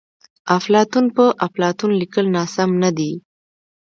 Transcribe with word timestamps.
افلاطون 0.57 1.05
په 1.15 1.25
اپلاتون 1.47 1.91
لیکل 2.01 2.25
ناسم 2.35 2.69
ندي. 2.83 3.11